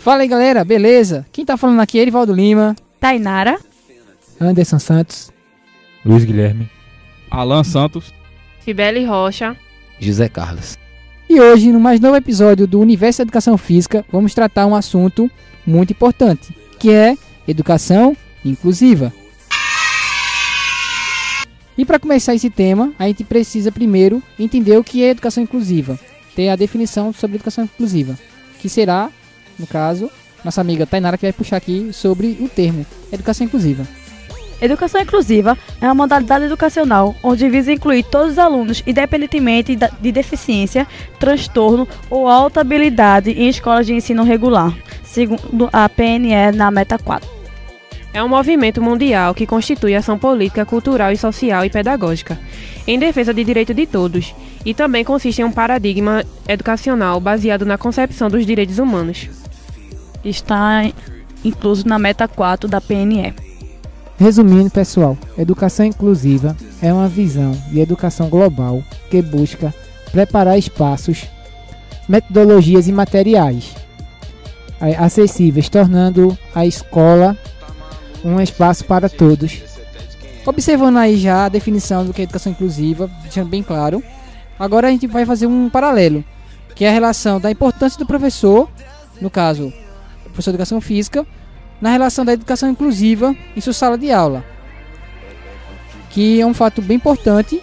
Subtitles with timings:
[0.00, 1.26] Fala aí, galera, beleza?
[1.30, 3.60] Quem tá falando aqui é Erivaldo Lima, Tainara.
[4.40, 5.30] Anderson Santos.
[6.02, 6.70] Luiz Guilherme.
[7.30, 8.10] Alan Santos.
[8.64, 9.54] Cibele Rocha.
[9.98, 10.78] José Carlos.
[11.28, 15.30] E hoje, no mais novo episódio do Universo da Educação Física, vamos tratar um assunto
[15.66, 17.14] muito importante, que é
[17.46, 19.12] educação inclusiva.
[21.76, 26.00] E para começar esse tema, a gente precisa primeiro entender o que é educação inclusiva,
[26.34, 28.18] ter a definição sobre educação inclusiva,
[28.58, 29.10] que será,
[29.60, 30.10] no caso,
[30.44, 33.86] nossa amiga Tainara que vai puxar aqui sobre o termo educação inclusiva.
[34.60, 40.86] Educação inclusiva é uma modalidade educacional onde visa incluir todos os alunos, independentemente de deficiência,
[41.18, 47.40] transtorno ou alta habilidade em escolas de ensino regular, segundo a PNE na Meta 4.
[48.12, 52.38] É um movimento mundial que constitui ação política, cultural e social e pedagógica,
[52.86, 57.78] em defesa de direito de todos, e também consiste em um paradigma educacional baseado na
[57.78, 59.39] concepção dos direitos humanos.
[60.24, 60.90] Está
[61.44, 63.34] incluso na Meta 4 da PNE.
[64.18, 69.74] Resumindo, pessoal, educação inclusiva é uma visão de educação global que busca
[70.12, 71.26] preparar espaços,
[72.06, 73.74] metodologias e materiais
[74.98, 77.36] acessíveis, tornando a escola
[78.24, 79.62] um espaço para todos.
[80.44, 84.02] Observando aí já a definição do que é educação inclusiva, deixando bem claro,
[84.58, 86.24] agora a gente vai fazer um paralelo,
[86.74, 88.68] que é a relação da importância do professor,
[89.20, 89.72] no caso,
[90.30, 91.26] professor de educação física,
[91.80, 94.44] na relação da educação inclusiva em sua sala de aula.
[96.10, 97.62] Que é um fato bem importante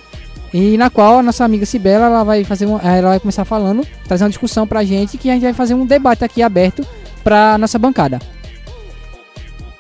[0.54, 3.86] e na qual a nossa amiga Sibela ela vai fazer uma, ela vai começar falando,
[4.08, 6.86] trazer uma discussão pra gente que a gente vai fazer um debate aqui aberto
[7.24, 8.20] para nossa bancada.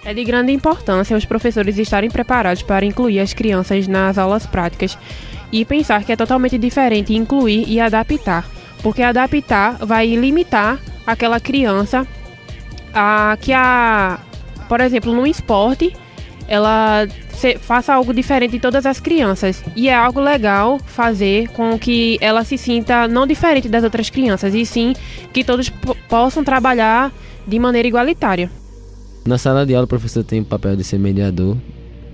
[0.03, 4.97] É de grande importância os professores estarem preparados para incluir as crianças nas aulas práticas
[5.51, 8.45] e pensar que é totalmente diferente incluir e adaptar,
[8.81, 12.06] porque adaptar vai limitar aquela criança
[12.94, 14.20] a que a
[14.68, 15.94] por exemplo, no esporte,
[16.48, 19.64] ela se, faça algo diferente de todas as crianças.
[19.75, 24.53] E é algo legal fazer com que ela se sinta não diferente das outras crianças,
[24.53, 24.94] e sim
[25.34, 25.70] que todos
[26.09, 27.12] possam trabalhar
[27.48, 28.50] de maneira igualitária.
[29.25, 31.58] Na sala de aula, o professor tem o papel de ser mediador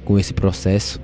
[0.06, 1.00] com esse processo.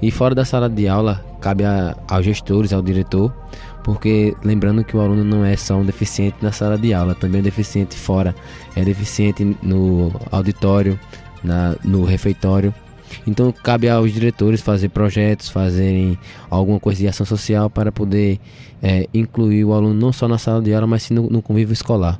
[0.00, 3.32] E fora da sala de aula, cabe a, aos gestores, ao diretor,
[3.82, 7.40] porque lembrando que o aluno não é só um deficiente na sala de aula, também
[7.40, 8.34] é deficiente fora,
[8.76, 10.98] é deficiente no auditório,
[11.42, 12.74] na, no refeitório.
[13.26, 18.40] Então cabe aos diretores fazer projetos, fazerem alguma coisa de ação social para poder
[18.82, 21.72] é, incluir o aluno não só na sala de aula, mas sim no, no convívio
[21.72, 22.18] escolar.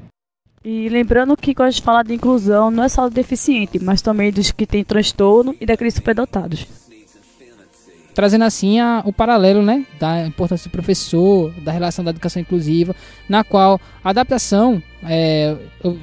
[0.65, 4.01] E lembrando que quando a gente fala de inclusão, não é só do deficiente, mas
[4.01, 6.82] também dos que têm transtorno e daqueles superdotados
[8.15, 12.95] trazendo assim a, o paralelo né, da importância do professor, da relação da educação inclusiva,
[13.29, 15.57] na qual a adaptação é,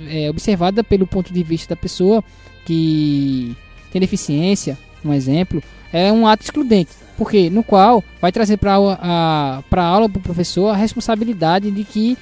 [0.09, 2.23] é observada pelo ponto de vista da pessoa
[2.65, 3.55] que
[3.91, 5.61] tem deficiência, um exemplo,
[5.91, 10.23] é um ato excludente, porque no qual vai trazer para a, a aula para o
[10.23, 12.17] professor a responsabilidade de que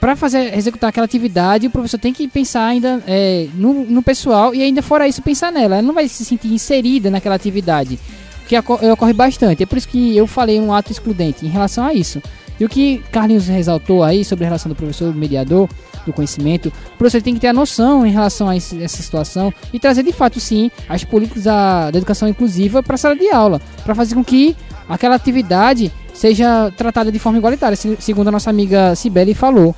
[0.00, 4.52] para fazer executar aquela atividade, o professor tem que pensar ainda é, no, no pessoal
[4.52, 5.76] e ainda fora isso pensar nela.
[5.76, 8.00] Ela não vai se sentir inserida naquela atividade
[8.46, 9.62] que ocorre bastante.
[9.62, 12.20] É por isso que eu falei um ato excludente em relação a isso.
[12.60, 15.68] E o que Carlinhos ressaltou aí sobre a relação do professor mediador
[16.06, 19.78] do conhecimento, o professor tem que ter a noção em relação a essa situação e
[19.78, 23.60] trazer de fato sim as políticas da, da educação inclusiva para a sala de aula,
[23.84, 24.56] para fazer com que
[24.88, 29.74] aquela atividade seja tratada de forma igualitária, segundo a nossa amiga Cibele falou.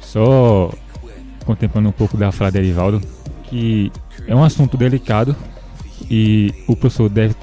[0.00, 0.70] Só
[1.44, 3.00] contemplando um pouco da fala de Erivaldo,
[3.44, 3.90] que
[4.26, 5.34] é um assunto delicado
[6.10, 7.34] e o professor deve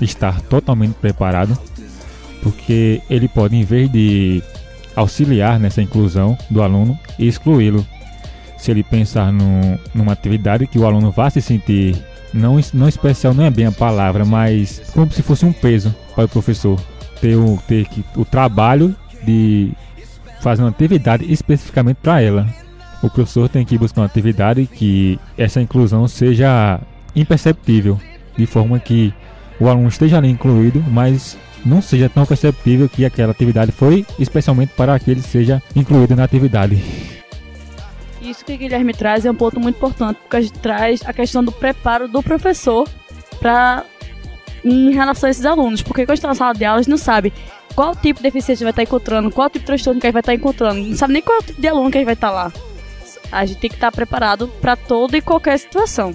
[0.00, 1.56] estar totalmente preparado,
[2.42, 4.42] porque ele pode, em vez de
[4.96, 7.86] auxiliar nessa inclusão do aluno, excluí-lo.
[8.56, 11.96] Se ele pensar no, numa atividade que o aluno vá se sentir
[12.32, 16.24] não, não especial não é bem a palavra, mas como se fosse um peso para
[16.24, 16.78] o professor
[17.20, 18.94] ter o, ter que, o trabalho
[19.24, 19.72] de
[20.40, 22.46] fazer uma atividade especificamente para ela.
[23.02, 26.80] O professor tem que buscar uma atividade que essa inclusão seja
[27.14, 28.00] imperceptível,
[28.36, 29.12] de forma que
[29.60, 34.72] o aluno esteja ali incluído, mas não seja tão perceptível que aquela atividade foi especialmente
[34.76, 36.82] para que ele seja incluído na atividade.
[38.20, 41.42] Isso que Guilherme traz é um ponto muito importante, porque a gente traz a questão
[41.42, 42.88] do preparo do professor
[43.40, 43.84] para
[44.64, 46.98] em relação a esses alunos, porque quando está na sala de aula, a gente não
[46.98, 47.32] sabe
[47.74, 50.20] qual tipo de deficiência vai estar encontrando, qual tipo de transtorno que a gente vai
[50.20, 52.52] estar encontrando, não sabe nem qual tipo de aluno que a gente vai estar lá.
[53.30, 56.14] A gente tem que estar preparado para toda e qualquer situação.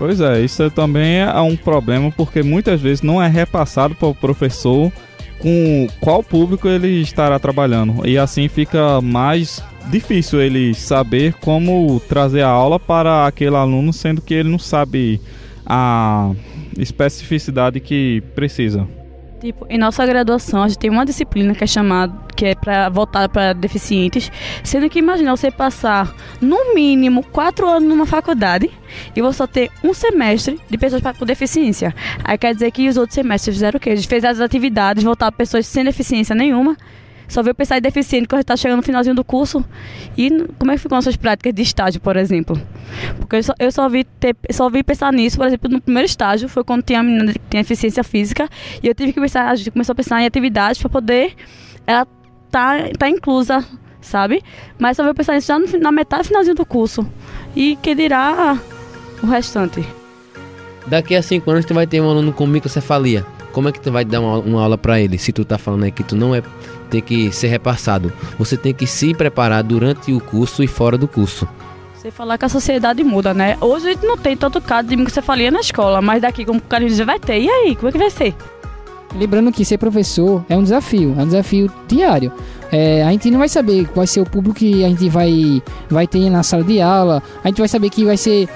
[0.00, 4.14] Pois é, isso também é um problema porque muitas vezes não é repassado para o
[4.14, 4.90] professor
[5.38, 8.08] com qual público ele estará trabalhando.
[8.08, 14.22] E assim fica mais difícil ele saber como trazer a aula para aquele aluno, sendo
[14.22, 15.20] que ele não sabe
[15.66, 16.32] a
[16.78, 18.88] especificidade que precisa.
[19.40, 22.90] Tipo, em nossa graduação, a gente tem uma disciplina que é chamada, que é para
[22.90, 24.30] voltada para deficientes,
[24.62, 28.70] sendo que imagina você passar no mínimo quatro anos numa faculdade
[29.16, 31.94] e você só ter um semestre de pessoas com deficiência.
[32.22, 33.96] Aí quer dizer que os outros semestres fizeram o quê?
[33.96, 36.76] Gente fez as atividades voltadas para pessoas sem deficiência nenhuma
[37.32, 39.64] só veio pensar em deficiente quando está chegando no finalzinho do curso.
[40.16, 42.60] E como é que ficam as suas práticas de estágio, por exemplo?
[43.18, 46.06] Porque eu só, eu só, vi, ter, só vi pensar nisso, por exemplo, no primeiro
[46.06, 48.48] estágio, foi quando tinha a menina que tinha deficiência física,
[48.82, 51.34] e eu tive que pensar, a gente começou a pensar em atividades para poder
[51.86, 52.06] ela
[52.50, 53.64] tá, tá inclusa,
[54.00, 54.42] sabe?
[54.78, 57.06] Mas só veio pensar nisso já no, na metade finalzinho do curso.
[57.54, 58.58] E que dirá
[59.22, 59.84] o restante.
[60.86, 63.24] Daqui a cinco anos tu vai ter um aluno com microcefalia.
[63.52, 65.18] Como é que tu vai dar uma, uma aula para ele?
[65.18, 66.42] Se tu tá falando aí que tu não é
[66.90, 68.12] tem que ser repassado.
[68.38, 71.48] Você tem que se preparar durante o curso e fora do curso.
[71.94, 73.56] Você falar que a sociedade muda, né?
[73.60, 76.62] Hoje a gente não tem tanto caso de microcefalia na escola, mas daqui, como o
[76.62, 77.40] cara diz, vai ter.
[77.40, 78.34] E aí, como é que vai ser?
[79.14, 82.32] Lembrando que ser professor é um desafio, é um desafio diário.
[82.72, 85.62] É, a gente não vai saber qual vai ser o público que a gente vai,
[85.88, 88.48] vai ter na sala de aula, a gente vai saber que vai ser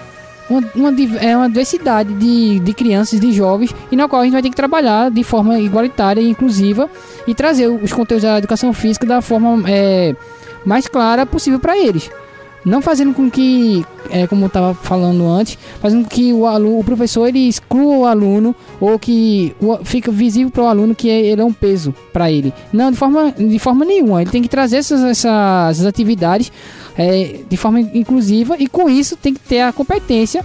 [0.48, 4.34] uma, uma, é uma diversidade de, de crianças, de jovens, e na qual a gente
[4.34, 6.88] vai ter que trabalhar de forma igualitária e inclusiva
[7.26, 10.14] e trazer os conteúdos da educação física da forma é,
[10.64, 12.10] mais clara possível para eles.
[12.64, 16.78] Não fazendo com que, é, como eu estava falando antes, fazendo com que o, aluno,
[16.78, 19.54] o professor ele exclua o aluno ou que
[19.84, 22.54] fica visível para o aluno que ele é um peso para ele.
[22.72, 24.22] Não, de forma, de forma nenhuma.
[24.22, 26.50] Ele tem que trazer essas, essas atividades
[26.96, 30.44] é, de forma inclusiva e com isso tem que ter a competência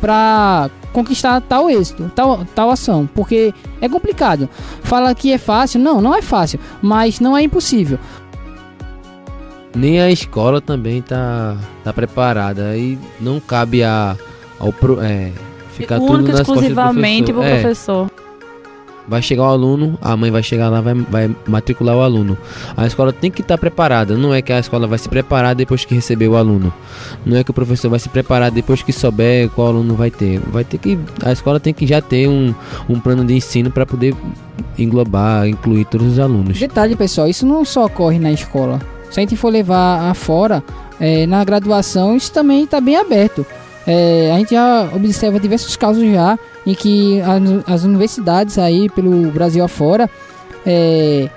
[0.00, 4.48] para conquistar tal êxito, tal, tal ação, porque é complicado.
[4.82, 7.98] Fala que é fácil, não, não é fácil, mas não é impossível.
[9.74, 14.16] Nem a escola também tá, tá preparada e não cabe a
[14.58, 15.32] ao pro, é,
[15.72, 18.04] ficar Único, tudo nas exclusivamente costas do pro professor.
[18.04, 18.19] É, professor.
[19.10, 22.38] Vai chegar o aluno, a mãe vai chegar lá, vai, vai matricular o aluno.
[22.76, 24.16] A escola tem que estar preparada.
[24.16, 26.72] Não é que a escola vai se preparar depois que receber o aluno.
[27.26, 30.38] Não é que o professor vai se preparar depois que souber qual aluno vai ter.
[30.38, 32.54] Vai ter que a escola tem que já ter um,
[32.88, 34.14] um plano de ensino para poder
[34.78, 36.56] englobar, incluir todos os alunos.
[36.56, 38.78] Detalhe, pessoal, isso não só ocorre na escola.
[39.10, 40.62] Se a gente for levar afora,
[41.00, 43.44] é, na graduação, isso também está bem aberto.
[43.86, 47.20] É, a gente já observa diversos casos já em que
[47.66, 50.08] as, universidades aí pelo Brasil afora
[50.66, 51.28] é,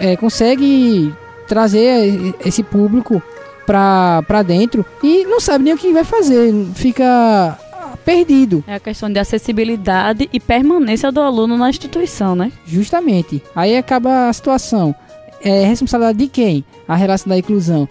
[0.00, 1.14] é, consegue
[1.46, 3.22] trazer esse público
[3.66, 7.58] para dentro e não sabe nem o que vai fazer, fica
[8.04, 8.64] perdido.
[8.66, 12.50] É a questão de acessibilidade e permanência do aluno na instituição, né?
[12.66, 13.42] Justamente.
[13.54, 14.94] Aí acaba a situação.
[15.42, 16.64] É responsabilidade de quem?
[16.86, 17.88] A relação da inclusão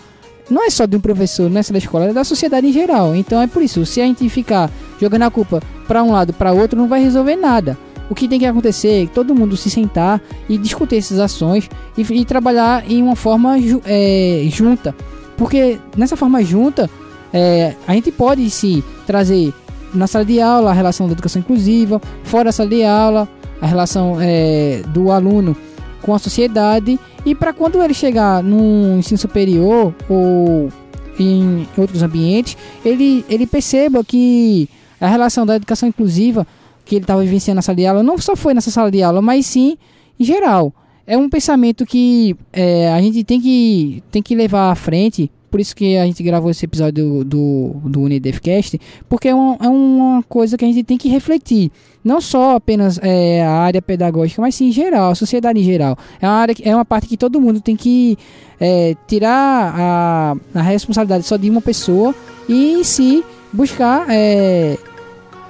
[0.49, 3.15] não é só de um professor, não é da escola, é da sociedade em geral.
[3.15, 6.51] Então é por isso, se a gente ficar jogando a culpa para um lado para
[6.51, 7.77] outro, não vai resolver nada.
[8.09, 12.01] O que tem que acontecer é todo mundo se sentar e discutir essas ações e,
[12.01, 14.95] e trabalhar em uma forma é, junta.
[15.35, 16.89] Porque nessa forma junta,
[17.33, 19.53] é, a gente pode se trazer
[19.93, 23.27] na sala de aula a relação da educação inclusiva, fora da sala de aula,
[23.61, 25.55] a relação é, do aluno
[26.01, 30.71] com a sociedade e para quando ele chegar no ensino superior ou
[31.19, 32.55] em outros ambientes,
[32.85, 36.47] ele, ele perceba que a relação da educação inclusiva
[36.85, 39.21] que ele estava vivenciando na sala de aula não só foi nessa sala de aula,
[39.21, 39.77] mas sim
[40.17, 40.73] em geral.
[41.05, 45.59] É um pensamento que é, a gente tem que, tem que levar à frente por
[45.59, 49.69] isso que a gente gravou esse episódio do, do, do Unidefcast, porque é uma, é
[49.69, 51.71] uma coisa que a gente tem que refletir.
[52.03, 55.97] Não só apenas é, a área pedagógica, mas sim em geral, a sociedade em geral.
[56.21, 58.17] É uma, área, é uma parte que todo mundo tem que
[58.59, 62.13] é, tirar a, a responsabilidade só de uma pessoa
[62.47, 64.77] e si buscar, é,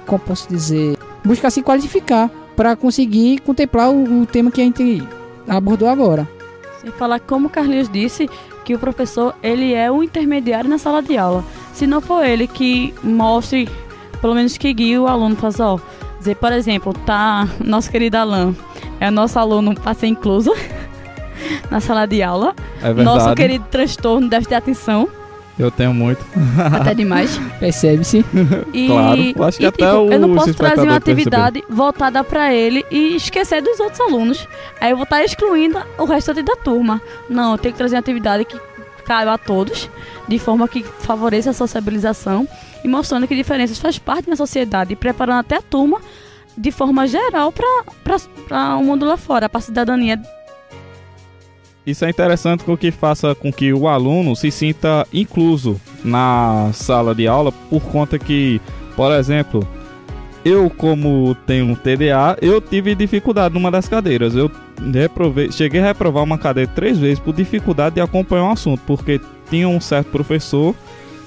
[0.06, 5.02] como posso dizer, buscar se qualificar para conseguir contemplar o, o tema que a gente
[5.46, 6.28] abordou agora.
[6.80, 8.28] Sem falar como o Carlinhos disse,
[8.68, 11.42] que o professor ele é o intermediário na sala de aula.
[11.72, 13.66] Se não for ele que mostre,
[14.20, 15.78] pelo menos que guie o aluno para ó,
[16.18, 18.54] dizer, por exemplo, tá nosso querido Alan,
[19.00, 20.54] é nosso aluno para ser incluso
[21.70, 22.54] na sala de aula.
[22.82, 23.04] É verdade.
[23.04, 25.08] Nosso querido transtorno deve ter atenção.
[25.58, 26.24] Eu tenho muito.
[26.72, 27.38] Até demais.
[27.58, 28.24] Percebe-se.
[28.72, 32.22] E, Claro, acho que e, até tipo, o eu não posso trazer uma atividade voltada
[32.22, 34.46] para ele e esquecer dos outros alunos.
[34.80, 37.00] Aí eu vou estar excluindo o restante da turma.
[37.28, 38.58] Não, eu tenho que trazer uma atividade que
[39.04, 39.90] caiba a todos,
[40.28, 42.46] de forma que favoreça a sociabilização
[42.84, 46.00] e mostrando que diferenças faz parte da sociedade e preparando até a turma
[46.56, 50.20] de forma geral para o mundo lá fora, para a cidadania
[51.88, 57.26] Isso é interessante porque faça com que o aluno se sinta incluso na sala de
[57.26, 58.60] aula, por conta que,
[58.94, 59.66] por exemplo,
[60.44, 64.34] eu como tenho TDA, eu tive dificuldade numa das cadeiras.
[64.34, 64.50] Eu
[64.92, 69.18] reprovei, cheguei a reprovar uma cadeira três vezes por dificuldade de acompanhar um assunto, porque
[69.48, 70.74] tinha um certo professor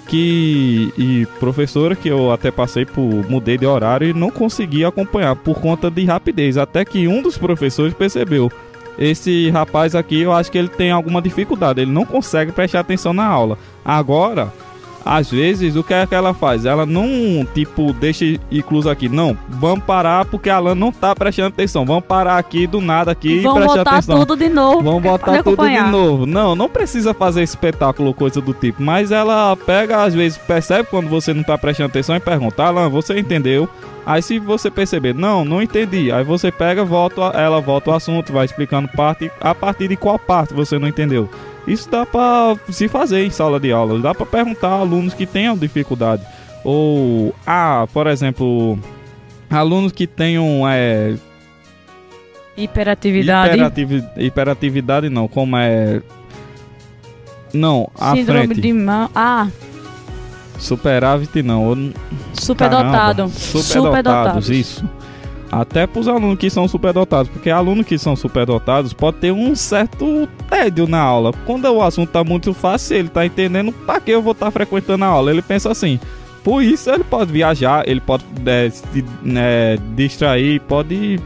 [0.07, 5.35] que e professora que eu até passei por mudei de horário e não consegui acompanhar
[5.37, 8.51] por conta de rapidez, até que um dos professores percebeu
[9.01, 13.13] esse rapaz aqui, eu acho que ele tem alguma dificuldade, ele não consegue prestar atenção
[13.13, 13.57] na aula.
[13.83, 14.53] Agora,
[15.03, 16.65] às vezes, o que é que ela faz?
[16.65, 19.09] Ela não, tipo, deixa incluso aqui.
[19.09, 21.85] Não, vamos parar porque a Alan não tá prestando atenção.
[21.85, 24.19] Vamos parar aqui do nada aqui e Vamos prestar botar atenção.
[24.19, 24.83] tudo de novo.
[24.83, 26.25] Vamos botar tudo de novo.
[26.25, 28.81] Não, não precisa fazer espetáculo ou coisa do tipo.
[28.81, 32.89] Mas ela pega, às vezes, percebe quando você não tá prestando atenção e pergunta: Alan,
[32.89, 33.67] você entendeu?
[34.05, 36.11] Aí se você perceber, não, não entendi.
[36.11, 40.17] Aí você pega, volta, ela volta o assunto, vai explicando parte, a partir de qual
[40.17, 41.29] parte você não entendeu.
[41.67, 43.99] Isso dá pra se fazer em sala de aula.
[43.99, 46.23] Dá pra perguntar a alunos que tenham dificuldade.
[46.63, 48.77] Ou, ah, por exemplo,
[49.49, 51.15] alunos que tenham é,
[52.57, 53.53] Hiperatividade.
[53.55, 56.01] Hiperativi- hiperatividade não, como é.
[57.53, 58.61] Não, à Síndrome frente.
[58.61, 59.09] de mão.
[59.15, 59.47] Ah,
[60.57, 61.91] Superávit não.
[62.33, 63.23] superdotado.
[63.23, 64.87] Caramba, Superdotados, isso.
[65.51, 70.27] Até pros alunos que são superdotados, porque alunos que são superdotados pode ter um certo
[70.49, 71.33] tédio na aula.
[71.45, 75.03] Quando o assunto tá muito fácil, ele tá entendendo pra que eu vou estar frequentando
[75.03, 75.29] a aula.
[75.29, 75.99] Ele pensa assim.
[76.43, 81.19] Por isso ele pode viajar, ele pode é, se né, distrair, pode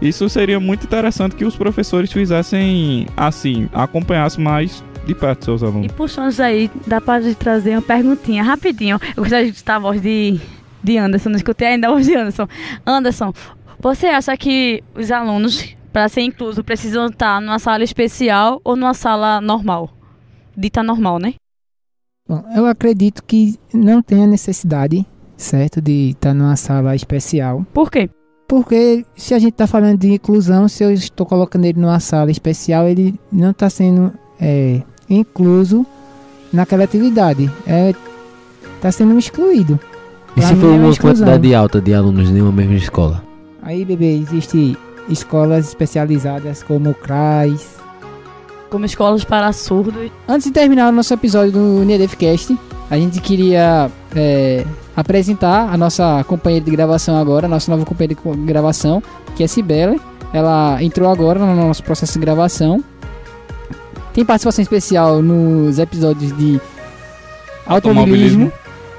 [0.00, 5.64] isso seria muito interessante que os professores fizessem assim, acompanhassem mais de perto seus E
[5.64, 5.92] alunos.
[5.92, 8.98] puxando isso aí, dá gente trazer uma perguntinha rapidinho.
[9.16, 10.40] Eu gostaria de escutar a voz de,
[10.86, 12.46] de Anderson, não escutei ainda voz de Anderson.
[12.86, 13.32] Anderson,
[13.80, 18.94] você acha que os alunos, para ser incluso, precisam estar numa sala especial ou numa
[18.94, 19.90] sala normal?
[20.56, 21.34] Dita normal, né?
[22.28, 25.04] Bom, eu acredito que não tenha necessidade,
[25.36, 27.66] certo, de estar numa sala especial.
[27.74, 28.08] Por quê?
[28.46, 32.30] Porque se a gente está falando de inclusão, se eu estou colocando ele numa sala
[32.30, 35.84] especial, ele não está sendo é, incluso
[36.52, 37.50] naquela atividade.
[38.76, 39.80] Está sendo excluído.
[40.36, 43.24] E se for é uma quantidade alta de alunos em uma mesma escola?
[43.62, 44.76] Aí, bebê, existe
[45.08, 47.76] escolas especializadas como o CRAS.
[48.68, 50.10] Como escolas para surdos.
[50.28, 52.56] Antes de terminar o nosso episódio do NEDFcast,
[52.90, 54.64] a gente queria é,
[54.94, 59.02] apresentar a nossa companheira de gravação agora, a nossa nova companheira de gravação,
[59.34, 60.00] que é Cibele.
[60.32, 62.84] Ela entrou agora no nosso processo de gravação.
[64.12, 66.60] Tem participação especial nos episódios de
[67.66, 68.52] automobilismo.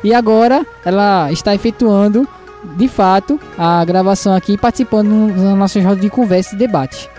[0.04, 2.28] E agora ela está efetuando,
[2.76, 7.10] de fato, a gravação aqui, participando na nossa roda de conversa e debate.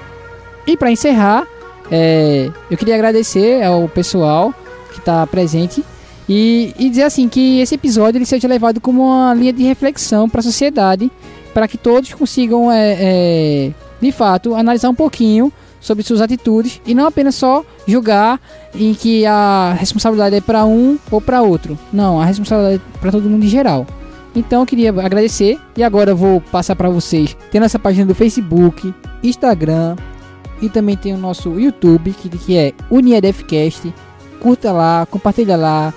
[0.66, 1.46] E para encerrar,
[1.90, 4.52] é, eu queria agradecer ao pessoal
[4.92, 5.84] que está presente
[6.28, 10.28] e, e dizer assim que esse episódio ele seja levado como uma linha de reflexão
[10.28, 11.10] para a sociedade,
[11.54, 15.50] para que todos consigam, é, é, de fato, analisar um pouquinho
[15.88, 18.38] sobre suas atitudes e não apenas só julgar
[18.74, 21.78] em que a responsabilidade é para um ou para outro.
[21.90, 23.86] Não, a responsabilidade é para todo mundo em geral.
[24.36, 27.34] Então eu queria agradecer e agora eu vou passar para vocês.
[27.50, 29.96] Tem nossa página do Facebook, Instagram
[30.60, 33.92] e também tem o nosso YouTube que, que é UniedFcast.
[34.40, 35.92] Curta lá, compartilha lá,